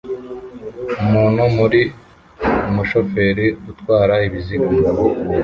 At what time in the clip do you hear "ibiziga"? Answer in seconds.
4.27-4.71